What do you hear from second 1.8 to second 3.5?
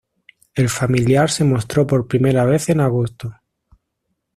por primera vez en agosto.